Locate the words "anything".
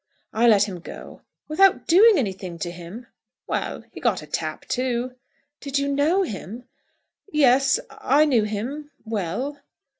2.17-2.57